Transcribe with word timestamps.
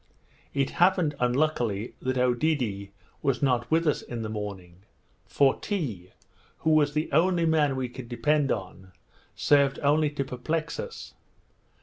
It 0.55 0.71
happened 0.81 1.13
unluckily 1.19 1.93
that 2.01 2.17
Oedidee 2.17 2.89
was 3.21 3.43
not 3.43 3.69
with 3.69 3.85
us 3.85 4.01
in 4.01 4.23
the 4.23 4.29
morning; 4.33 4.77
for 5.27 5.59
Tee, 5.59 6.09
who 6.65 6.71
was 6.71 6.93
the 6.95 7.11
only 7.11 7.45
man 7.45 7.75
we 7.75 7.87
could 7.87 8.09
depend 8.09 8.51
on, 8.51 8.93
served 9.35 9.77
only 9.83 10.09
to 10.09 10.25
perplex 10.25 10.79
us. 10.79 11.13